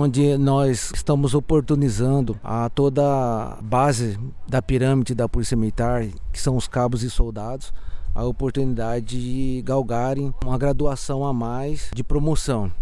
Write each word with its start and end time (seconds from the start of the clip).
onde 0.00 0.38
nós 0.38 0.90
estamos 0.94 1.34
oportunizando 1.34 2.38
a 2.42 2.70
toda 2.70 3.02
a 3.02 3.58
base 3.62 4.18
da 4.48 4.62
pirâmide 4.62 5.14
da 5.14 5.28
Polícia 5.28 5.56
Militar, 5.56 6.06
que 6.32 6.40
são 6.40 6.56
os 6.56 6.66
cabos 6.66 7.02
e 7.02 7.10
soldados, 7.10 7.72
a 8.14 8.24
oportunidade 8.24 9.20
de 9.20 9.62
galgarem 9.62 10.34
uma 10.42 10.56
graduação 10.56 11.24
a 11.24 11.34
mais 11.34 11.90
de 11.94 12.02
promoção. 12.02 12.72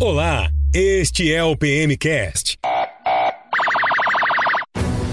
Olá, 0.00 0.50
este 0.72 1.32
é 1.32 1.44
o 1.44 1.56
PMcast 1.56 2.58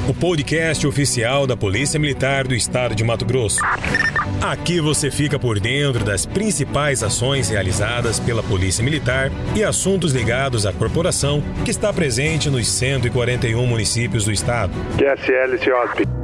o 0.08 0.14
podcast 0.14 0.86
oficial 0.88 1.46
da 1.46 1.56
Polícia 1.56 2.00
Militar 2.00 2.48
do 2.48 2.56
Estado 2.56 2.96
de 2.96 3.04
Mato 3.04 3.26
Grosso. 3.26 3.60
Aqui 4.42 4.82
você 4.82 5.12
fica 5.12 5.38
por 5.38 5.60
dentro 5.60 6.04
das 6.04 6.26
principais 6.26 7.04
ações 7.04 7.50
realizadas 7.50 8.20
pela 8.20 8.42
Polícia 8.42 8.84
Militar 8.84 9.32
e 9.56 9.64
assuntos 9.64 10.14
ligados 10.14 10.66
à 10.66 10.74
corporação 10.74 11.44
que 11.64 11.72
está 11.72 11.94
presente 11.94 12.50
nos 12.50 12.68
141 12.68 13.66
municípios 13.66 14.26
do 14.26 14.32
estado. 14.32 14.74
QSL. 14.98 16.21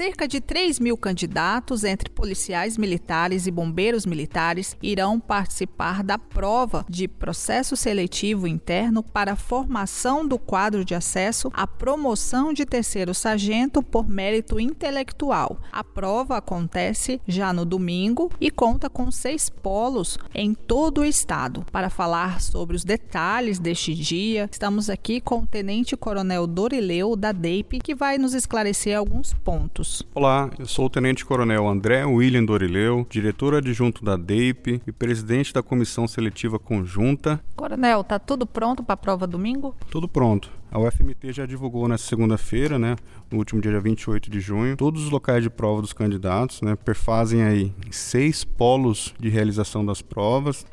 Cerca 0.00 0.26
de 0.26 0.40
3 0.40 0.80
mil 0.80 0.96
candidatos, 0.96 1.84
entre 1.84 2.08
policiais 2.08 2.78
militares 2.78 3.46
e 3.46 3.50
bombeiros 3.50 4.06
militares, 4.06 4.74
irão 4.82 5.20
participar 5.20 6.02
da 6.02 6.16
prova 6.16 6.86
de 6.88 7.06
processo 7.06 7.76
seletivo 7.76 8.46
interno 8.46 9.02
para 9.02 9.36
formação 9.36 10.26
do 10.26 10.38
quadro 10.38 10.86
de 10.86 10.94
acesso 10.94 11.50
à 11.52 11.66
promoção 11.66 12.54
de 12.54 12.64
terceiro 12.64 13.12
sargento 13.12 13.82
por 13.82 14.08
mérito 14.08 14.58
intelectual. 14.58 15.60
A 15.70 15.84
prova 15.84 16.38
acontece 16.38 17.20
já 17.28 17.52
no 17.52 17.66
domingo 17.66 18.30
e 18.40 18.50
conta 18.50 18.88
com 18.88 19.10
seis 19.10 19.50
polos 19.50 20.18
em 20.34 20.54
todo 20.54 21.02
o 21.02 21.04
estado. 21.04 21.66
Para 21.70 21.90
falar 21.90 22.40
sobre 22.40 22.74
os 22.74 22.84
detalhes 22.84 23.58
deste 23.58 23.94
dia, 23.94 24.48
estamos 24.50 24.88
aqui 24.88 25.20
com 25.20 25.40
o 25.40 25.46
Tenente 25.46 25.94
Coronel 25.94 26.46
Dorileu, 26.46 27.14
da 27.14 27.32
DEIP, 27.32 27.80
que 27.80 27.94
vai 27.94 28.16
nos 28.16 28.32
esclarecer 28.32 28.96
alguns 28.96 29.34
pontos. 29.34 29.89
Olá, 30.14 30.50
eu 30.58 30.66
sou 30.66 30.86
o 30.86 30.90
Tenente 30.90 31.24
Coronel 31.24 31.66
André 31.66 32.04
William 32.04 32.44
Dorileu, 32.44 33.06
diretor 33.10 33.54
adjunto 33.54 34.04
da 34.04 34.16
DEIP 34.16 34.80
e 34.86 34.92
presidente 34.92 35.52
da 35.52 35.62
Comissão 35.62 36.06
Seletiva 36.06 36.58
Conjunta. 36.58 37.40
Coronel, 37.56 38.04
tá 38.04 38.18
tudo 38.18 38.46
pronto 38.46 38.82
para 38.82 38.94
a 38.94 38.96
prova 38.96 39.26
domingo? 39.26 39.74
Tudo 39.90 40.08
pronto. 40.08 40.50
A 40.70 40.78
UFMT 40.78 41.32
já 41.32 41.46
divulgou 41.46 41.88
nessa 41.88 42.06
segunda-feira, 42.06 42.78
né, 42.78 42.94
no 43.30 43.38
último 43.38 43.60
dia 43.60 43.80
28 43.80 44.30
de 44.30 44.40
junho, 44.40 44.76
todos 44.76 45.04
os 45.04 45.10
locais 45.10 45.42
de 45.42 45.50
prova 45.50 45.80
dos 45.80 45.92
candidatos, 45.92 46.62
né, 46.62 46.76
perfazem 46.76 47.42
aí 47.42 47.72
seis 47.90 48.44
polos 48.44 49.14
de 49.18 49.28
realização 49.28 49.84
das 49.84 50.00
provas. 50.00 50.64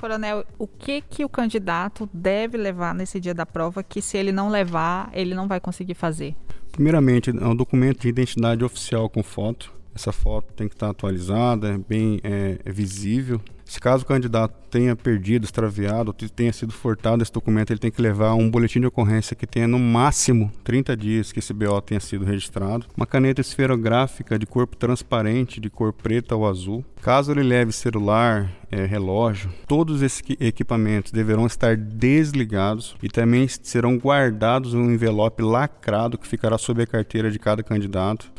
Coronel, 0.00 0.44
o 0.58 0.66
que 0.66 1.00
que 1.00 1.24
o 1.24 1.28
candidato 1.28 2.08
deve 2.12 2.56
levar 2.56 2.94
nesse 2.94 3.18
dia 3.18 3.34
da 3.34 3.44
prova 3.44 3.82
que 3.82 4.00
se 4.00 4.16
ele 4.16 4.30
não 4.30 4.48
levar, 4.48 5.10
ele 5.12 5.34
não 5.34 5.48
vai 5.48 5.60
conseguir 5.60 5.94
fazer? 5.94 6.36
Primeiramente, 6.78 7.30
é 7.30 7.44
um 7.44 7.56
documento 7.56 8.02
de 8.02 8.08
identidade 8.08 8.62
oficial 8.62 9.10
com 9.10 9.20
foto. 9.20 9.77
Essa 9.98 10.12
foto 10.12 10.52
tem 10.54 10.68
que 10.68 10.76
estar 10.76 10.90
atualizada, 10.90 11.76
bem 11.88 12.20
é, 12.22 12.60
é 12.64 12.70
visível. 12.70 13.40
Se 13.64 13.80
caso 13.80 14.04
o 14.04 14.06
candidato 14.06 14.54
tenha 14.70 14.94
perdido, 14.94 15.44
extraviado, 15.44 16.10
ou 16.10 16.28
tenha 16.28 16.52
sido 16.52 16.72
furtado 16.72 17.20
esse 17.20 17.32
documento, 17.32 17.72
ele 17.72 17.80
tem 17.80 17.90
que 17.90 18.00
levar 18.00 18.32
um 18.34 18.48
boletim 18.48 18.80
de 18.80 18.86
ocorrência 18.86 19.34
que 19.34 19.46
tenha 19.46 19.66
no 19.66 19.78
máximo 19.78 20.52
30 20.62 20.96
dias 20.96 21.32
que 21.32 21.40
esse 21.40 21.52
BO 21.52 21.80
tenha 21.82 21.98
sido 21.98 22.24
registrado, 22.24 22.86
uma 22.96 23.06
caneta 23.06 23.40
esferográfica 23.40 24.38
de 24.38 24.46
corpo 24.46 24.76
transparente, 24.76 25.60
de 25.60 25.68
cor 25.68 25.92
preta 25.92 26.36
ou 26.36 26.48
azul. 26.48 26.84
Caso 27.02 27.32
ele 27.32 27.42
leve 27.42 27.72
celular, 27.72 28.50
é, 28.70 28.86
relógio, 28.86 29.50
todos 29.66 30.00
esses 30.00 30.22
equipamentos 30.38 31.10
deverão 31.10 31.44
estar 31.44 31.76
desligados 31.76 32.96
e 33.02 33.08
também 33.08 33.48
serão 33.48 33.98
guardados 33.98 34.74
em 34.74 34.78
um 34.78 34.92
envelope 34.92 35.42
lacrado 35.42 36.16
que 36.16 36.26
ficará 36.26 36.56
sob 36.56 36.82
a 36.82 36.86
carteira 36.86 37.30
de 37.30 37.38
cada 37.38 37.62
candidato. 37.62 38.30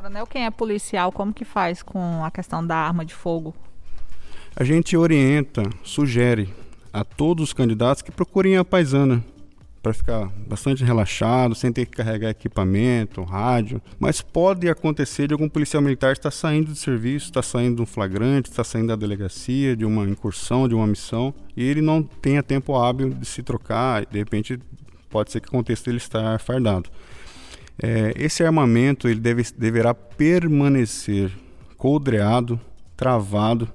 Coronel, 0.00 0.26
quem 0.26 0.46
é 0.46 0.50
policial, 0.50 1.12
como 1.12 1.30
que 1.30 1.44
faz 1.44 1.82
com 1.82 2.24
a 2.24 2.30
questão 2.30 2.66
da 2.66 2.74
arma 2.74 3.04
de 3.04 3.12
fogo? 3.12 3.54
A 4.56 4.64
gente 4.64 4.96
orienta, 4.96 5.62
sugere 5.84 6.48
a 6.90 7.04
todos 7.04 7.44
os 7.44 7.52
candidatos 7.52 8.00
que 8.00 8.10
procurem 8.10 8.56
a 8.56 8.64
paisana 8.64 9.22
para 9.82 9.92
ficar 9.92 10.28
bastante 10.48 10.82
relaxado, 10.82 11.54
sem 11.54 11.70
ter 11.70 11.84
que 11.84 11.98
carregar 11.98 12.30
equipamento, 12.30 13.22
rádio. 13.22 13.82
Mas 13.98 14.22
pode 14.22 14.70
acontecer 14.70 15.26
de 15.28 15.34
algum 15.34 15.50
policial 15.50 15.82
militar 15.82 16.12
estar 16.12 16.30
saindo 16.30 16.68
do 16.68 16.76
serviço, 16.76 17.26
estar 17.26 17.42
saindo 17.42 17.76
de 17.76 17.82
um 17.82 17.86
flagrante, 17.86 18.48
estar 18.48 18.64
saindo 18.64 18.88
da 18.88 18.96
delegacia, 18.96 19.76
de 19.76 19.84
uma 19.84 20.06
incursão, 20.06 20.66
de 20.66 20.74
uma 20.74 20.86
missão, 20.86 21.34
e 21.54 21.62
ele 21.62 21.82
não 21.82 22.02
tenha 22.02 22.42
tempo 22.42 22.74
hábil 22.74 23.10
de 23.10 23.26
se 23.26 23.42
trocar, 23.42 24.06
de 24.06 24.18
repente 24.18 24.58
pode 25.10 25.30
ser 25.30 25.40
que 25.40 25.48
aconteça 25.48 25.90
ele 25.90 25.98
estar 25.98 26.40
fardado. 26.40 26.88
É, 27.82 28.12
esse 28.16 28.44
armamento 28.44 29.08
ele 29.08 29.20
deve, 29.20 29.44
deverá 29.56 29.94
permanecer 29.94 31.30
coldreado, 31.76 32.60
travado 32.96 33.70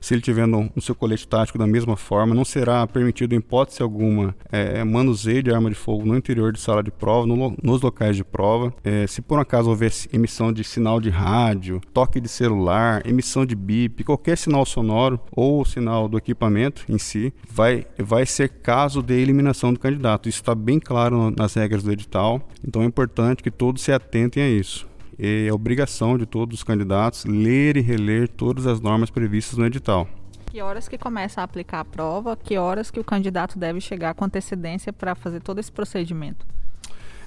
se 0.00 0.14
ele 0.14 0.20
tiver 0.20 0.46
no, 0.46 0.70
no, 0.74 0.82
seu 0.82 0.94
colete 0.94 1.26
tático 1.26 1.58
da 1.58 1.66
mesma 1.66 1.96
forma, 1.96 2.34
não 2.34 2.44
será 2.44 2.86
permitido, 2.86 3.34
em 3.34 3.38
hipótese 3.38 3.82
alguma, 3.82 4.34
é, 4.50 4.82
manuseio 4.84 5.42
de 5.42 5.52
arma 5.52 5.68
de 5.68 5.76
fogo 5.76 6.04
no 6.04 6.16
interior 6.16 6.52
de 6.52 6.60
sala 6.60 6.82
de 6.82 6.90
prova, 6.90 7.26
no, 7.26 7.56
nos 7.62 7.80
locais 7.80 8.16
de 8.16 8.24
prova. 8.24 8.72
É, 8.84 9.06
se 9.06 9.20
por 9.22 9.38
acaso 9.38 9.68
houver 9.68 9.92
emissão 10.12 10.52
de 10.52 10.62
sinal 10.64 11.00
de 11.00 11.10
rádio, 11.10 11.80
toque 11.92 12.20
de 12.20 12.28
celular, 12.28 13.06
emissão 13.06 13.44
de 13.44 13.54
bip, 13.54 14.04
qualquer 14.04 14.36
sinal 14.36 14.64
sonoro 14.64 15.20
ou 15.32 15.64
sinal 15.64 16.08
do 16.08 16.18
equipamento 16.18 16.84
em 16.88 16.98
si, 16.98 17.32
vai, 17.50 17.86
vai 17.98 18.26
ser 18.26 18.48
caso 18.48 19.02
de 19.02 19.14
eliminação 19.14 19.72
do 19.72 19.80
candidato. 19.80 20.28
Isso 20.28 20.40
está 20.40 20.54
bem 20.54 20.78
claro 20.78 21.30
nas 21.36 21.54
regras 21.54 21.82
do 21.82 21.92
edital, 21.92 22.40
então 22.66 22.82
é 22.82 22.84
importante 22.84 23.42
que 23.42 23.50
todos 23.50 23.82
se 23.82 23.92
atentem 23.92 24.42
a 24.42 24.48
isso 24.48 24.88
é 25.18 25.52
obrigação 25.52 26.16
de 26.16 26.24
todos 26.26 26.58
os 26.58 26.64
candidatos 26.64 27.24
ler 27.24 27.76
e 27.76 27.80
reler 27.80 28.28
todas 28.28 28.66
as 28.66 28.80
normas 28.80 29.10
previstas 29.10 29.58
no 29.58 29.66
edital. 29.66 30.08
Que 30.46 30.62
horas 30.62 30.88
que 30.88 30.96
começa 30.96 31.40
a 31.40 31.44
aplicar 31.44 31.80
a 31.80 31.84
prova? 31.84 32.36
Que 32.36 32.56
horas 32.56 32.90
que 32.90 32.98
o 32.98 33.04
candidato 33.04 33.58
deve 33.58 33.80
chegar 33.80 34.14
com 34.14 34.24
antecedência 34.24 34.92
para 34.92 35.14
fazer 35.14 35.40
todo 35.40 35.58
esse 35.58 35.70
procedimento? 35.70 36.46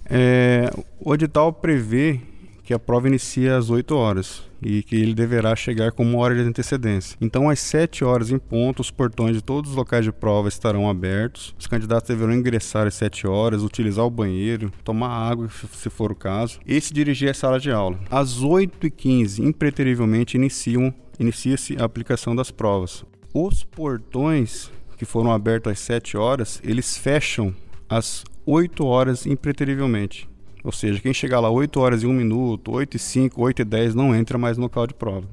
É, 0.05 0.71
o 0.99 1.13
edital 1.13 1.53
prevê 1.53 2.19
que 2.63 2.73
a 2.73 2.79
prova 2.79 3.07
inicia 3.07 3.57
às 3.57 3.69
8 3.69 3.95
horas 3.95 4.43
e 4.61 4.83
que 4.83 4.95
ele 4.95 5.13
deverá 5.13 5.55
chegar 5.55 5.91
com 5.91 6.03
uma 6.03 6.19
hora 6.19 6.35
de 6.35 6.41
antecedência. 6.41 7.17
Então, 7.19 7.49
às 7.49 7.59
7 7.59 8.03
horas 8.03 8.29
em 8.29 8.37
ponto, 8.37 8.81
os 8.81 8.91
portões 8.91 9.35
de 9.35 9.41
todos 9.41 9.71
os 9.71 9.75
locais 9.75 10.05
de 10.05 10.11
prova 10.11 10.47
estarão 10.47 10.87
abertos. 10.89 11.55
Os 11.57 11.65
candidatos 11.65 12.07
deverão 12.07 12.33
ingressar 12.33 12.85
às 12.85 12.93
7 12.93 13.25
horas, 13.27 13.63
utilizar 13.63 14.05
o 14.05 14.09
banheiro, 14.11 14.71
tomar 14.83 15.09
água, 15.09 15.49
se 15.49 15.89
for 15.89 16.11
o 16.11 16.15
caso, 16.15 16.59
e 16.65 16.79
se 16.79 16.93
dirigir 16.93 17.29
à 17.29 17.33
sala 17.33 17.59
de 17.59 17.71
aula. 17.71 17.99
Às 18.09 18.43
8h15, 18.43 19.39
impreterivelmente, 19.39 20.37
inicia-se 20.37 21.75
a 21.79 21.83
aplicação 21.83 22.35
das 22.35 22.51
provas. 22.51 23.03
Os 23.33 23.63
portões 23.63 24.69
que 24.97 25.05
foram 25.05 25.31
abertos 25.31 25.71
às 25.71 25.79
7 25.79 26.15
horas, 26.15 26.61
eles 26.63 26.95
fecham 26.95 27.55
às 27.89 28.23
8 28.45 28.85
horas 28.85 29.25
impreterivelmente. 29.25 30.29
Ou 30.63 30.71
seja, 30.71 30.99
quem 30.99 31.13
chegar 31.13 31.39
lá 31.39 31.49
8 31.49 31.79
horas 31.79 32.03
e 32.03 32.07
1 32.07 32.13
minuto, 32.13 32.71
8 32.71 32.95
e 32.97 32.99
5, 32.99 33.41
8 33.41 33.61
e 33.61 33.65
10 33.65 33.95
não 33.95 34.15
entra 34.15 34.37
mais 34.37 34.57
no 34.57 34.63
local 34.63 34.85
de 34.85 34.93
prova. 34.93 35.27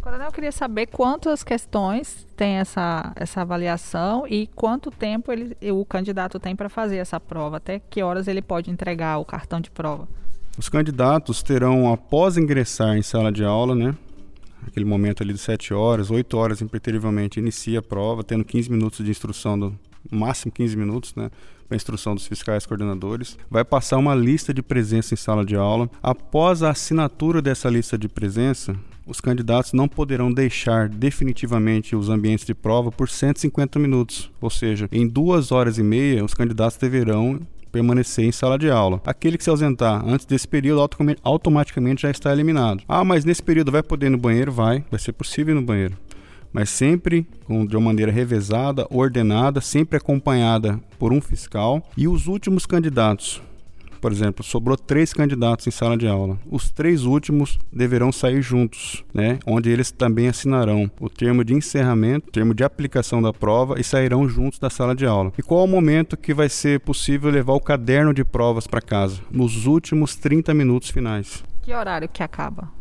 Coronel, 0.00 0.28
eu 0.28 0.32
queria 0.32 0.52
saber 0.52 0.86
quantas 0.86 1.44
questões 1.44 2.26
tem 2.34 2.54
essa, 2.54 3.12
essa 3.16 3.42
avaliação 3.42 4.26
e 4.26 4.46
quanto 4.54 4.90
tempo 4.90 5.30
ele, 5.30 5.54
o 5.70 5.84
candidato 5.84 6.40
tem 6.40 6.56
para 6.56 6.70
fazer 6.70 6.96
essa 6.96 7.20
prova, 7.20 7.58
até 7.58 7.78
que 7.78 8.02
horas 8.02 8.26
ele 8.26 8.40
pode 8.40 8.70
entregar 8.70 9.18
o 9.18 9.24
cartão 9.26 9.60
de 9.60 9.70
prova. 9.70 10.08
Os 10.56 10.70
candidatos 10.70 11.42
terão, 11.42 11.92
após 11.92 12.38
ingressar 12.38 12.96
em 12.96 13.02
sala 13.02 13.30
de 13.30 13.44
aula, 13.44 13.74
né, 13.74 13.94
aquele 14.66 14.86
momento 14.86 15.22
ali 15.22 15.34
de 15.34 15.38
7 15.38 15.74
horas, 15.74 16.10
8 16.10 16.36
horas 16.36 16.62
impreterivelmente, 16.62 17.38
inicia 17.38 17.80
a 17.80 17.82
prova, 17.82 18.24
tendo 18.24 18.44
15 18.44 18.70
minutos 18.70 19.04
de 19.04 19.10
instrução, 19.10 19.58
do, 19.58 19.78
máximo 20.10 20.52
15 20.52 20.76
minutos, 20.76 21.14
né, 21.14 21.30
a 21.70 21.76
instrução 21.76 22.14
dos 22.14 22.26
fiscais 22.26 22.66
coordenadores, 22.66 23.38
vai 23.50 23.64
passar 23.64 23.96
uma 23.98 24.14
lista 24.14 24.52
de 24.52 24.62
presença 24.62 25.14
em 25.14 25.16
sala 25.16 25.44
de 25.44 25.56
aula. 25.56 25.88
Após 26.02 26.62
a 26.62 26.70
assinatura 26.70 27.40
dessa 27.40 27.68
lista 27.68 27.96
de 27.96 28.08
presença, 28.08 28.74
os 29.06 29.20
candidatos 29.20 29.72
não 29.72 29.88
poderão 29.88 30.32
deixar 30.32 30.88
definitivamente 30.88 31.94
os 31.96 32.08
ambientes 32.08 32.44
de 32.44 32.54
prova 32.54 32.90
por 32.90 33.08
150 33.08 33.78
minutos, 33.78 34.30
ou 34.40 34.50
seja, 34.50 34.88
em 34.92 35.06
duas 35.06 35.52
horas 35.52 35.78
e 35.78 35.82
meia, 35.82 36.24
os 36.24 36.34
candidatos 36.34 36.76
deverão 36.76 37.40
permanecer 37.70 38.24
em 38.24 38.32
sala 38.32 38.58
de 38.58 38.68
aula. 38.68 39.00
Aquele 39.06 39.38
que 39.38 39.44
se 39.44 39.50
ausentar 39.50 40.04
antes 40.04 40.26
desse 40.26 40.46
período 40.46 40.88
automaticamente 41.22 42.02
já 42.02 42.10
está 42.10 42.32
eliminado. 42.32 42.82
Ah, 42.88 43.04
mas 43.04 43.24
nesse 43.24 43.42
período 43.42 43.70
vai 43.70 43.82
poder 43.82 44.06
ir 44.06 44.10
no 44.10 44.18
banheiro? 44.18 44.50
Vai, 44.50 44.84
vai 44.90 44.98
ser 44.98 45.12
possível 45.12 45.54
ir 45.54 45.60
no 45.60 45.62
banheiro 45.62 45.96
mas 46.52 46.70
sempre 46.70 47.26
de 47.68 47.76
uma 47.76 47.86
maneira 47.86 48.12
revezada, 48.12 48.86
ordenada, 48.90 49.60
sempre 49.60 49.96
acompanhada 49.96 50.80
por 50.98 51.12
um 51.12 51.20
fiscal. 51.20 51.82
E 51.96 52.06
os 52.06 52.26
últimos 52.26 52.66
candidatos 52.66 53.42
por 54.00 54.10
exemplo, 54.10 54.42
sobrou 54.42 54.76
três 54.76 55.12
candidatos 55.12 55.66
em 55.66 55.70
sala 55.70 55.96
de 55.96 56.08
aula. 56.08 56.38
Os 56.50 56.70
três 56.70 57.04
últimos 57.04 57.58
deverão 57.70 58.10
sair 58.10 58.40
juntos, 58.40 59.04
né? 59.12 59.38
Onde 59.46 59.70
eles 59.70 59.90
também 59.90 60.28
assinarão 60.28 60.90
o 60.98 61.08
termo 61.08 61.44
de 61.44 61.54
encerramento, 61.54 62.30
termo 62.30 62.54
de 62.54 62.64
aplicação 62.64 63.20
da 63.20 63.32
prova 63.32 63.78
e 63.78 63.84
sairão 63.84 64.28
juntos 64.28 64.58
da 64.58 64.70
sala 64.70 64.94
de 64.94 65.04
aula. 65.04 65.32
E 65.36 65.42
qual 65.42 65.60
é 65.60 65.64
o 65.64 65.68
momento 65.68 66.16
que 66.16 66.32
vai 66.32 66.48
ser 66.48 66.80
possível 66.80 67.30
levar 67.30 67.52
o 67.52 67.60
caderno 67.60 68.14
de 68.14 68.24
provas 68.24 68.66
para 68.66 68.80
casa? 68.80 69.20
Nos 69.30 69.66
últimos 69.66 70.16
30 70.16 70.54
minutos 70.54 70.88
finais. 70.90 71.44
Que 71.62 71.74
horário 71.74 72.08
que 72.08 72.22
acaba? 72.22 72.79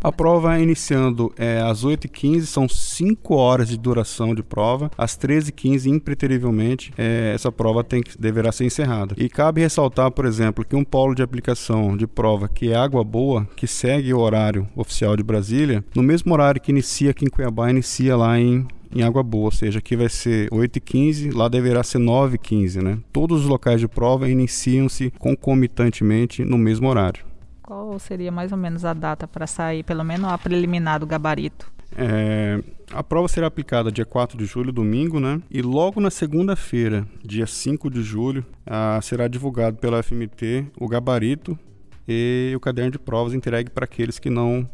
A 0.00 0.12
prova 0.12 0.58
iniciando 0.60 1.32
é, 1.36 1.60
às 1.60 1.84
8h15, 1.84 2.42
são 2.42 2.68
5 2.68 3.34
horas 3.34 3.68
de 3.68 3.76
duração 3.76 4.32
de 4.32 4.44
prova. 4.44 4.90
Às 4.96 5.18
13h15, 5.18 5.86
impreterivelmente, 5.86 6.92
é, 6.96 7.32
essa 7.34 7.50
prova 7.50 7.82
tem 7.82 8.00
que, 8.00 8.16
deverá 8.16 8.52
ser 8.52 8.64
encerrada. 8.64 9.16
E 9.18 9.28
cabe 9.28 9.60
ressaltar, 9.60 10.10
por 10.12 10.24
exemplo, 10.24 10.64
que 10.64 10.76
um 10.76 10.84
polo 10.84 11.16
de 11.16 11.22
aplicação 11.22 11.96
de 11.96 12.06
prova 12.06 12.48
que 12.48 12.70
é 12.70 12.76
Água 12.76 13.02
Boa, 13.02 13.48
que 13.56 13.66
segue 13.66 14.14
o 14.14 14.20
horário 14.20 14.68
oficial 14.76 15.16
de 15.16 15.22
Brasília, 15.24 15.84
no 15.94 16.02
mesmo 16.02 16.32
horário 16.32 16.60
que 16.60 16.70
inicia 16.70 17.10
aqui 17.10 17.24
em 17.24 17.28
Cuiabá, 17.28 17.70
inicia 17.70 18.16
lá 18.16 18.38
em 18.38 18.66
em 18.94 19.02
Água 19.02 19.22
Boa, 19.22 19.44
ou 19.44 19.50
seja, 19.50 19.80
aqui 19.80 19.94
vai 19.94 20.08
ser 20.08 20.48
8h15, 20.48 21.34
lá 21.34 21.46
deverá 21.46 21.82
ser 21.82 21.98
9h15, 21.98 22.82
né? 22.82 22.98
Todos 23.12 23.42
os 23.42 23.46
locais 23.46 23.80
de 23.80 23.86
prova 23.86 24.30
iniciam-se 24.30 25.12
concomitantemente 25.18 26.42
no 26.42 26.56
mesmo 26.56 26.88
horário. 26.88 27.28
Qual 27.68 27.98
seria 27.98 28.32
mais 28.32 28.50
ou 28.50 28.56
menos 28.56 28.82
a 28.82 28.94
data 28.94 29.28
para 29.28 29.46
sair, 29.46 29.82
pelo 29.82 30.02
menos 30.02 30.24
a 30.30 30.38
preliminar 30.38 30.98
do 30.98 31.06
gabarito? 31.06 31.70
É, 31.94 32.62
a 32.90 33.04
prova 33.04 33.28
será 33.28 33.46
aplicada 33.46 33.92
dia 33.92 34.06
4 34.06 34.38
de 34.38 34.46
julho, 34.46 34.72
domingo, 34.72 35.20
né? 35.20 35.42
E 35.50 35.60
logo 35.60 36.00
na 36.00 36.08
segunda-feira, 36.08 37.06
dia 37.22 37.46
5 37.46 37.90
de 37.90 38.02
julho, 38.02 38.42
a, 38.64 38.98
será 39.02 39.28
divulgado 39.28 39.76
pela 39.76 40.02
FMT 40.02 40.64
o 40.80 40.88
gabarito 40.88 41.58
e 42.08 42.54
o 42.56 42.60
caderno 42.60 42.92
de 42.92 42.98
provas 42.98 43.34
entregue 43.34 43.68
para 43.68 43.84
aqueles 43.84 44.18
que 44.18 44.30
não, 44.30 44.66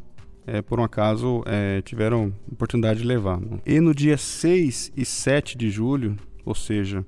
é, 0.47 0.63
por 0.63 0.79
um 0.79 0.85
acaso, 0.85 1.43
é, 1.47 1.83
tiveram 1.83 2.33
oportunidade 2.49 3.01
de 3.01 3.07
levar. 3.09 3.41
Né? 3.41 3.59
E 3.67 3.81
no 3.81 3.93
dia 3.93 4.17
6 4.17 4.93
e 4.97 5.05
7 5.05 5.59
de 5.59 5.69
julho, 5.69 6.15
ou 6.45 6.55
seja, 6.55 7.05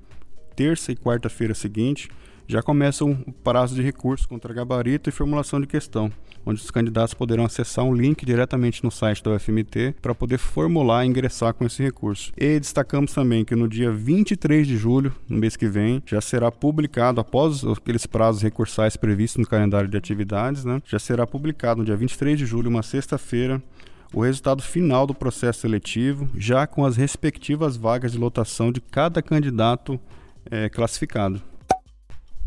terça 0.57 0.91
e 0.91 0.95
quarta-feira 0.95 1.53
seguinte, 1.53 2.09
já 2.47 2.63
começa 2.63 3.05
o 3.05 3.15
prazo 3.43 3.75
de 3.75 3.81
recurso 3.83 4.27
contra 4.27 4.53
gabarito 4.53 5.07
e 5.07 5.11
formulação 5.11 5.61
de 5.61 5.67
questão, 5.67 6.11
onde 6.43 6.59
os 6.59 6.71
candidatos 6.71 7.13
poderão 7.13 7.45
acessar 7.45 7.85
um 7.85 7.93
link 7.93 8.25
diretamente 8.25 8.83
no 8.83 8.89
site 8.89 9.23
da 9.23 9.31
UFMT 9.31 9.95
para 10.01 10.15
poder 10.15 10.39
formular 10.39 11.05
e 11.05 11.09
ingressar 11.09 11.53
com 11.53 11.65
esse 11.65 11.83
recurso. 11.83 12.31
E 12.35 12.59
destacamos 12.59 13.13
também 13.13 13.45
que 13.45 13.55
no 13.55 13.67
dia 13.67 13.91
23 13.91 14.65
de 14.65 14.77
julho, 14.77 15.13
no 15.29 15.37
mês 15.37 15.55
que 15.55 15.67
vem, 15.67 16.01
já 16.07 16.21
será 16.21 16.51
publicado, 16.51 17.21
após 17.21 17.63
aqueles 17.63 18.07
prazos 18.07 18.41
recursais 18.41 18.97
previstos 18.97 19.39
no 19.39 19.47
calendário 19.47 19.89
de 19.89 19.97
atividades, 19.97 20.65
né, 20.65 20.81
já 20.87 20.97
será 20.97 21.27
publicado 21.27 21.81
no 21.81 21.85
dia 21.85 21.95
23 21.95 22.39
de 22.39 22.47
julho, 22.47 22.69
uma 22.69 22.81
sexta-feira, 22.81 23.61
o 24.11 24.23
resultado 24.23 24.63
final 24.63 25.05
do 25.05 25.13
processo 25.13 25.59
seletivo, 25.59 26.27
já 26.35 26.65
com 26.65 26.83
as 26.83 26.97
respectivas 26.97 27.77
vagas 27.77 28.13
de 28.13 28.17
lotação 28.17 28.71
de 28.71 28.81
cada 28.81 29.21
candidato 29.21 29.99
é, 30.51 30.69
classificado. 30.69 31.41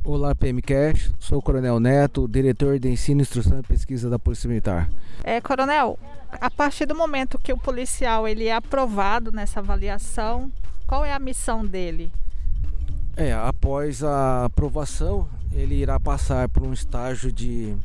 Olá, 0.03 0.35
PMCast. 0.35 1.13
Sou 1.19 1.39
o 1.39 1.43
Coronel 1.43 1.79
Neto, 1.79 2.27
diretor 2.27 2.79
de 2.79 2.89
Ensino, 2.89 3.21
Instrução 3.21 3.61
e 3.61 3.63
Pesquisa 3.63 4.09
da 4.09 4.19
Polícia 4.19 4.49
Militar. 4.49 4.89
É, 5.23 5.41
Coronel, 5.41 5.99
a 6.33 6.51
partir 6.51 6.87
do 6.87 6.95
momento 6.95 7.39
que 7.39 7.53
o 7.53 7.59
policial 7.59 8.27
ele 8.27 8.47
é 8.47 8.55
aprovado 8.55 9.31
nessa 9.31 9.61
avaliação, 9.61 10.51
qual 10.87 11.05
é 11.05 11.13
a 11.13 11.19
missão 11.19 11.65
dele? 11.65 12.11
É, 13.17 13.33
após 13.35 14.03
a 14.03 14.47
aprovação, 14.47 15.29
ele 15.53 15.75
irá 15.75 16.01
passar 16.01 16.49
por 16.49 16.63
um 16.63 16.73
estágio 16.73 17.31
de 17.31 17.77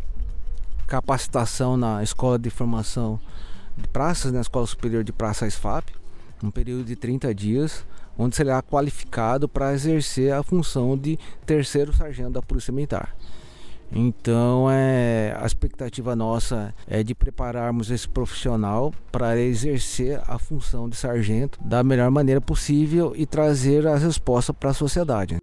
capacitação 0.88 1.75
na 1.75 2.01
Escola 2.01 2.39
de 2.39 2.50
Formação 2.50 3.19
de 3.75 3.88
Praças, 3.89 4.31
na 4.31 4.39
Escola 4.39 4.65
Superior 4.65 5.03
de 5.03 5.12
Praça 5.12 5.50
SFAP, 5.50 5.89
um 6.41 6.50
período 6.50 6.85
de 6.85 6.95
30 6.95 7.35
dias 7.35 7.85
onde 8.17 8.35
será 8.35 8.62
qualificado 8.62 9.47
para 9.47 9.73
exercer 9.73 10.33
a 10.33 10.44
função 10.44 10.97
de 10.97 11.17
terceiro 11.45 11.94
sargento 11.94 12.31
da 12.31 12.41
Polícia 12.41 12.73
Militar. 12.73 13.15
Então, 13.91 14.67
é, 14.69 15.35
a 15.39 15.45
expectativa 15.45 16.15
nossa 16.15 16.73
é 16.88 17.03
de 17.03 17.13
prepararmos 17.13 17.91
esse 17.91 18.09
profissional 18.09 18.94
para 19.12 19.38
exercer 19.38 20.19
a 20.27 20.39
função 20.39 20.89
de 20.89 20.95
sargento 20.95 21.59
da 21.63 21.83
melhor 21.83 22.09
maneira 22.09 22.41
possível 22.41 23.13
e 23.15 23.25
trazer 23.25 23.85
as 23.88 24.01
respostas 24.01 24.56
para 24.59 24.71
a 24.71 24.73
sociedade 24.73 25.38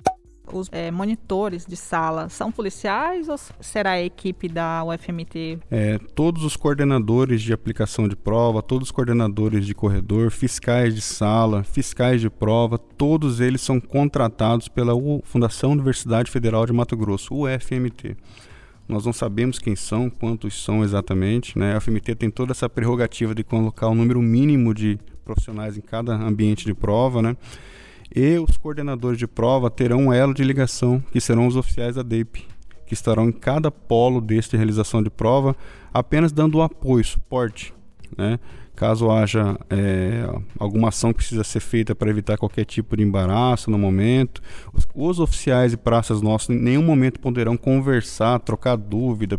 os 0.52 0.68
é, 0.70 0.90
monitores 0.90 1.66
de 1.66 1.76
sala 1.76 2.28
são 2.28 2.52
policiais 2.52 3.28
ou 3.28 3.36
será 3.60 3.92
a 3.92 4.02
equipe 4.02 4.48
da 4.48 4.84
UFMT? 4.84 5.58
É, 5.70 5.98
todos 6.14 6.44
os 6.44 6.56
coordenadores 6.56 7.42
de 7.42 7.52
aplicação 7.52 8.06
de 8.06 8.14
prova, 8.14 8.62
todos 8.62 8.88
os 8.88 8.92
coordenadores 8.92 9.66
de 9.66 9.74
corredor, 9.74 10.30
fiscais 10.30 10.94
de 10.94 11.00
sala, 11.00 11.64
fiscais 11.64 12.20
de 12.20 12.30
prova, 12.30 12.78
todos 12.78 13.40
eles 13.40 13.60
são 13.60 13.80
contratados 13.80 14.68
pela 14.68 14.92
Fundação 15.24 15.72
Universidade 15.72 16.30
Federal 16.30 16.66
de 16.66 16.72
Mato 16.72 16.96
Grosso, 16.96 17.34
UFMT. 17.34 18.16
Nós 18.88 19.06
não 19.06 19.12
sabemos 19.12 19.58
quem 19.58 19.74
são, 19.74 20.10
quantos 20.10 20.62
são 20.62 20.84
exatamente. 20.84 21.58
Né? 21.58 21.74
A 21.74 21.78
UFMT 21.78 22.14
tem 22.14 22.30
toda 22.30 22.52
essa 22.52 22.68
prerrogativa 22.68 23.34
de 23.34 23.42
colocar 23.42 23.88
o 23.88 23.92
um 23.92 23.94
número 23.94 24.20
mínimo 24.20 24.74
de 24.74 24.98
profissionais 25.24 25.78
em 25.78 25.80
cada 25.80 26.14
ambiente 26.14 26.64
de 26.64 26.74
prova, 26.74 27.22
né? 27.22 27.36
E 28.14 28.38
os 28.38 28.56
coordenadores 28.56 29.18
de 29.18 29.26
prova 29.26 29.70
terão 29.70 30.06
um 30.06 30.12
elo 30.12 30.34
de 30.34 30.44
ligação, 30.44 31.02
que 31.10 31.20
serão 31.20 31.46
os 31.46 31.56
oficiais 31.56 31.96
da 31.96 32.02
DEIP, 32.02 32.46
que 32.86 32.94
estarão 32.94 33.28
em 33.28 33.32
cada 33.32 33.70
polo 33.70 34.20
deste 34.20 34.56
realização 34.56 35.02
de 35.02 35.10
prova, 35.10 35.56
apenas 35.92 36.32
dando 36.32 36.60
apoio, 36.60 37.04
suporte, 37.04 37.74
né? 38.16 38.38
Caso 38.74 39.10
haja 39.10 39.58
é, 39.68 40.26
alguma 40.58 40.88
ação 40.88 41.12
que 41.12 41.18
precisa 41.18 41.44
ser 41.44 41.60
feita 41.60 41.94
para 41.94 42.10
evitar 42.10 42.38
qualquer 42.38 42.64
tipo 42.64 42.96
de 42.96 43.02
embaraço 43.02 43.70
no 43.70 43.78
momento, 43.78 44.42
os, 44.72 44.88
os 44.94 45.20
oficiais 45.20 45.74
e 45.74 45.76
praças 45.76 46.22
nossos 46.22 46.50
em 46.50 46.58
nenhum 46.58 46.82
momento 46.82 47.20
poderão 47.20 47.56
conversar, 47.56 48.40
trocar 48.40 48.76
dúvida, 48.76 49.38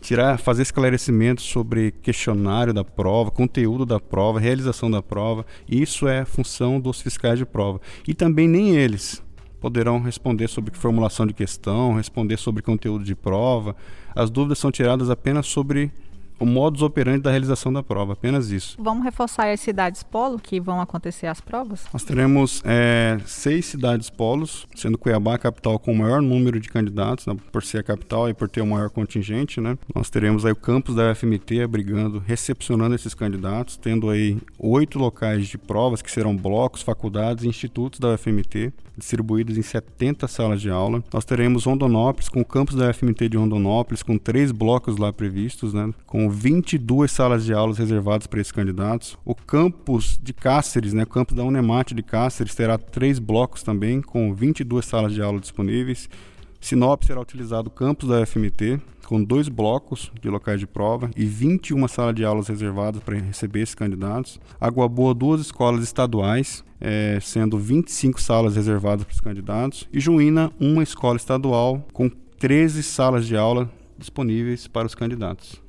tirar, 0.00 0.38
fazer 0.38 0.62
esclarecimentos 0.62 1.44
sobre 1.44 1.92
questionário 1.92 2.72
da 2.72 2.84
prova, 2.84 3.30
conteúdo 3.30 3.84
da 3.84 4.00
prova, 4.00 4.40
realização 4.40 4.90
da 4.90 5.02
prova. 5.02 5.44
Isso 5.68 6.08
é 6.08 6.24
função 6.24 6.80
dos 6.80 7.00
fiscais 7.00 7.38
de 7.38 7.46
prova. 7.46 7.80
E 8.08 8.14
também 8.14 8.48
nem 8.48 8.76
eles 8.76 9.22
poderão 9.60 10.00
responder 10.00 10.48
sobre 10.48 10.74
formulação 10.74 11.26
de 11.26 11.34
questão, 11.34 11.94
responder 11.94 12.38
sobre 12.38 12.62
conteúdo 12.62 13.04
de 13.04 13.14
prova. 13.14 13.76
As 14.14 14.30
dúvidas 14.30 14.58
são 14.58 14.72
tiradas 14.72 15.10
apenas 15.10 15.46
sobre 15.46 15.92
o 16.40 16.46
modus 16.46 16.80
operandi 16.80 17.20
da 17.20 17.30
realização 17.30 17.72
da 17.72 17.82
prova, 17.82 18.14
apenas 18.14 18.50
isso. 18.50 18.76
Vamos 18.80 19.04
reforçar 19.04 19.50
as 19.50 19.60
cidades 19.60 20.02
polo 20.02 20.38
que 20.38 20.58
vão 20.58 20.80
acontecer 20.80 21.26
as 21.26 21.40
provas? 21.40 21.84
Nós 21.92 22.02
teremos 22.02 22.62
é, 22.64 23.18
seis 23.26 23.66
cidades 23.66 24.08
polos, 24.08 24.66
sendo 24.74 24.96
Cuiabá 24.96 25.34
a 25.34 25.38
capital 25.38 25.78
com 25.78 25.92
o 25.92 25.96
maior 25.96 26.22
número 26.22 26.58
de 26.58 26.68
candidatos, 26.68 27.26
né, 27.26 27.36
por 27.52 27.62
ser 27.62 27.78
a 27.78 27.82
capital 27.82 28.28
e 28.28 28.34
por 28.34 28.48
ter 28.48 28.62
o 28.62 28.66
maior 28.66 28.88
contingente, 28.88 29.60
né? 29.60 29.76
Nós 29.94 30.08
teremos 30.08 30.46
aí 30.46 30.52
o 30.52 30.56
campus 30.56 30.94
da 30.94 31.12
UFMT 31.12 31.62
abrigando, 31.62 32.18
recepcionando 32.18 32.94
esses 32.94 33.12
candidatos, 33.12 33.76
tendo 33.76 34.08
aí 34.08 34.38
oito 34.58 34.98
locais 34.98 35.46
de 35.46 35.58
provas 35.58 36.00
que 36.00 36.10
serão 36.10 36.34
blocos, 36.34 36.80
faculdades 36.80 37.44
e 37.44 37.48
institutos 37.48 38.00
da 38.00 38.14
UFMT, 38.14 38.72
distribuídos 38.96 39.58
em 39.58 39.62
70 39.62 40.26
salas 40.28 40.60
de 40.60 40.70
aula. 40.70 41.02
Nós 41.12 41.24
teremos 41.24 41.64
Rondonópolis, 41.64 42.28
com 42.28 42.40
o 42.40 42.44
campus 42.44 42.76
da 42.76 42.88
UFMT 42.90 43.28
de 43.28 43.36
Rondonópolis, 43.36 44.02
com 44.02 44.16
três 44.16 44.52
blocos 44.52 44.96
lá 44.96 45.12
previstos, 45.12 45.74
né? 45.74 45.92
Com 46.06 46.29
22 46.30 47.10
salas 47.10 47.44
de 47.44 47.52
aulas 47.52 47.78
reservadas 47.78 48.26
para 48.26 48.40
esses 48.40 48.52
candidatos. 48.52 49.18
O 49.24 49.34
campus 49.34 50.18
de 50.22 50.32
Cáceres, 50.32 50.92
né, 50.92 51.02
o 51.02 51.06
campus 51.06 51.36
da 51.36 51.44
Unemate 51.44 51.94
de 51.94 52.02
Cáceres, 52.02 52.54
terá 52.54 52.78
três 52.78 53.18
blocos 53.18 53.62
também, 53.62 54.00
com 54.00 54.32
22 54.34 54.84
salas 54.84 55.12
de 55.12 55.20
aula 55.20 55.40
disponíveis. 55.40 56.08
Sinop 56.60 57.02
será 57.04 57.20
utilizado 57.20 57.68
o 57.68 57.70
campus 57.70 58.08
da 58.08 58.24
FMT, 58.24 58.80
com 59.06 59.22
dois 59.24 59.48
blocos 59.48 60.12
de 60.20 60.28
locais 60.28 60.60
de 60.60 60.66
prova 60.66 61.10
e 61.16 61.24
21 61.24 61.88
salas 61.88 62.14
de 62.14 62.24
aulas 62.24 62.48
reservadas 62.48 63.02
para 63.02 63.18
receber 63.18 63.62
esses 63.62 63.74
candidatos. 63.74 64.38
Água 64.60 64.88
Boa, 64.88 65.12
duas 65.12 65.40
escolas 65.40 65.82
estaduais, 65.82 66.62
é, 66.80 67.18
sendo 67.20 67.58
25 67.58 68.20
salas 68.20 68.54
reservadas 68.54 69.04
para 69.04 69.14
os 69.14 69.20
candidatos. 69.20 69.88
E 69.92 69.98
Juína, 69.98 70.52
uma 70.60 70.82
escola 70.82 71.16
estadual, 71.16 71.84
com 71.92 72.08
13 72.38 72.82
salas 72.82 73.26
de 73.26 73.36
aula 73.36 73.70
disponíveis 73.98 74.66
para 74.66 74.86
os 74.86 74.94
candidatos. 74.94 75.60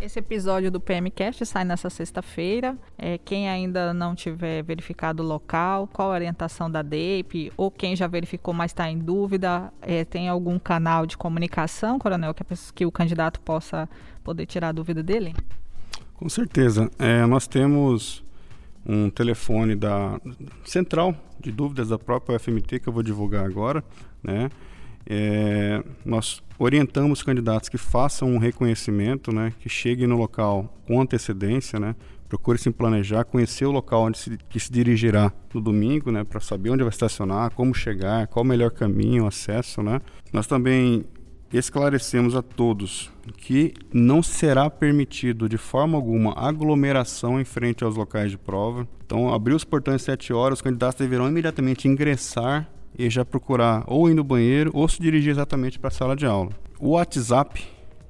Esse 0.00 0.18
episódio 0.18 0.70
do 0.70 0.80
PMCast 0.80 1.44
sai 1.44 1.62
nessa 1.62 1.90
sexta-feira. 1.90 2.74
É, 2.96 3.18
quem 3.18 3.50
ainda 3.50 3.92
não 3.92 4.14
tiver 4.14 4.62
verificado 4.62 5.22
o 5.22 5.26
local, 5.26 5.86
qual 5.92 6.10
a 6.10 6.14
orientação 6.14 6.70
da 6.70 6.80
DEIP, 6.80 7.52
ou 7.54 7.70
quem 7.70 7.94
já 7.94 8.06
verificou, 8.06 8.54
mas 8.54 8.70
está 8.70 8.88
em 8.90 8.98
dúvida, 8.98 9.70
é, 9.82 10.02
tem 10.06 10.26
algum 10.26 10.58
canal 10.58 11.04
de 11.04 11.18
comunicação, 11.18 11.98
Coronel, 11.98 12.32
que, 12.32 12.42
que, 12.74 12.86
o 12.86 12.90
candidato 12.90 13.40
possa 13.42 13.86
poder 14.24 14.46
tirar 14.46 14.68
a 14.68 14.72
dúvida 14.72 15.02
dele? 15.02 15.34
Com 16.14 16.30
certeza. 16.30 16.90
É, 16.98 17.26
nós 17.26 17.46
temos 17.46 18.24
um 18.86 19.10
telefone 19.10 19.76
da 19.76 20.18
central 20.64 21.14
de 21.38 21.52
dúvidas 21.52 21.90
da 21.90 21.98
própria 21.98 22.38
FMT 22.38 22.80
que 22.80 22.88
eu 22.88 22.92
vou 22.92 23.02
divulgar 23.02 23.44
agora, 23.44 23.84
né? 24.22 24.48
É, 25.06 25.82
nós 26.04 26.42
orientamos 26.58 27.20
os 27.20 27.22
candidatos 27.22 27.68
que 27.68 27.78
façam 27.78 28.28
um 28.28 28.38
reconhecimento, 28.38 29.32
né, 29.32 29.52
que 29.58 29.68
cheguem 29.68 30.06
no 30.06 30.16
local 30.16 30.76
com 30.86 31.00
antecedência, 31.00 31.80
né, 31.80 31.96
procure 32.28 32.58
se 32.58 32.70
planejar, 32.70 33.24
conhecer 33.24 33.64
o 33.64 33.72
local 33.72 34.04
onde 34.04 34.18
se, 34.18 34.38
que 34.48 34.60
se 34.60 34.70
dirigirá 34.70 35.32
no 35.52 35.60
domingo, 35.60 36.12
né, 36.12 36.22
para 36.22 36.38
saber 36.38 36.70
onde 36.70 36.82
vai 36.82 36.90
estacionar, 36.90 37.50
como 37.52 37.74
chegar, 37.74 38.26
qual 38.28 38.44
o 38.44 38.46
melhor 38.46 38.70
caminho, 38.70 39.26
acesso, 39.26 39.82
né. 39.82 40.00
Nós 40.32 40.46
também 40.46 41.04
esclarecemos 41.52 42.36
a 42.36 42.42
todos 42.42 43.10
que 43.36 43.74
não 43.92 44.22
será 44.22 44.70
permitido 44.70 45.48
de 45.48 45.56
forma 45.56 45.96
alguma 45.96 46.32
aglomeração 46.38 47.40
em 47.40 47.44
frente 47.44 47.82
aos 47.82 47.96
locais 47.96 48.30
de 48.30 48.38
prova. 48.38 48.86
Então, 49.04 49.32
abrir 49.34 49.54
os 49.54 49.64
portões 49.64 49.96
às 49.96 50.02
7 50.02 50.32
horas, 50.32 50.58
os 50.58 50.62
candidatos 50.62 51.00
deverão 51.00 51.28
imediatamente 51.28 51.88
ingressar 51.88 52.70
e 52.98 53.08
já 53.10 53.24
procurar 53.24 53.84
ou 53.86 54.08
ir 54.10 54.14
no 54.14 54.24
banheiro 54.24 54.70
ou 54.74 54.88
se 54.88 55.00
dirigir 55.00 55.30
exatamente 55.30 55.78
para 55.78 55.88
a 55.88 55.92
sala 55.92 56.16
de 56.16 56.26
aula. 56.26 56.50
O 56.78 56.90
WhatsApp 56.90 57.66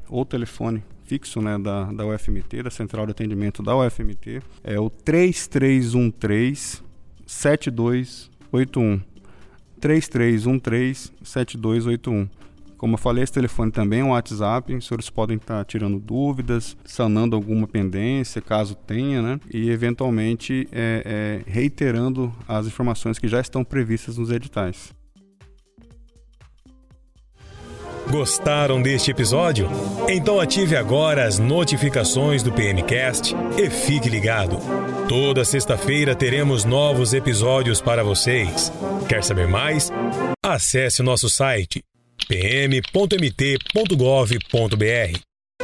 ou 0.08 0.24
telefone 0.24 0.82
fixo 1.10 1.40
né, 1.42 1.58
da, 1.58 1.86
da 1.86 2.06
UFMT, 2.06 2.62
da 2.62 2.70
Central 2.70 3.04
de 3.04 3.10
Atendimento 3.10 3.64
da 3.64 3.76
UFMT, 3.76 4.40
é 4.62 4.78
o 4.78 4.88
3313 4.88 6.82
7281. 7.26 9.00
3313 9.80 11.12
7281. 11.20 12.28
Como 12.80 12.94
eu 12.94 12.98
falei, 12.98 13.22
esse 13.22 13.34
telefone 13.34 13.70
também 13.70 14.00
é 14.00 14.04
um 14.04 14.12
WhatsApp. 14.12 14.74
Os 14.74 14.86
senhores 14.86 15.10
podem 15.10 15.36
estar 15.36 15.62
tirando 15.66 16.00
dúvidas, 16.00 16.74
sanando 16.82 17.36
alguma 17.36 17.68
pendência, 17.68 18.40
caso 18.40 18.74
tenha, 18.74 19.20
né? 19.20 19.38
E 19.52 19.68
eventualmente 19.68 20.66
é, 20.72 21.42
é, 21.44 21.50
reiterando 21.50 22.32
as 22.48 22.66
informações 22.66 23.18
que 23.18 23.28
já 23.28 23.38
estão 23.38 23.62
previstas 23.62 24.16
nos 24.16 24.30
editais. 24.30 24.94
Gostaram 28.10 28.80
deste 28.80 29.10
episódio? 29.10 29.68
Então 30.08 30.40
ative 30.40 30.74
agora 30.74 31.26
as 31.26 31.38
notificações 31.38 32.42
do 32.42 32.50
PMcast 32.50 33.36
e 33.62 33.68
fique 33.68 34.08
ligado. 34.08 34.56
Toda 35.06 35.44
sexta-feira 35.44 36.14
teremos 36.14 36.64
novos 36.64 37.12
episódios 37.12 37.78
para 37.78 38.02
vocês. 38.02 38.72
Quer 39.06 39.22
saber 39.22 39.46
mais? 39.46 39.92
Acesse 40.42 41.02
nosso 41.02 41.28
site 41.28 41.84
pm.mt.gov.br 42.30 43.90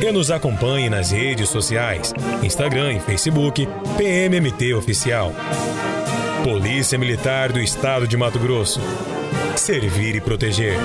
e 0.02 0.10
nos 0.10 0.32
acompanhe 0.32 0.90
nas 0.90 1.12
redes 1.12 1.48
sociais, 1.48 2.12
Instagram 2.42 2.94
e 2.94 3.00
Facebook, 3.00 3.68
PMMT 3.96 4.74
Oficial. 4.74 5.32
Polícia 6.42 6.98
Militar 6.98 7.52
do 7.52 7.60
Estado 7.60 8.08
de 8.08 8.16
Mato 8.16 8.40
Grosso. 8.40 8.80
Servir 9.54 10.16
e 10.16 10.20
proteger. 10.20 10.76